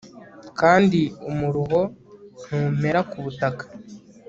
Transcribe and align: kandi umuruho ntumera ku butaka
kandi 0.59 1.01
umuruho 1.29 1.79
ntumera 2.43 2.99
ku 3.09 3.17
butaka 3.23 3.63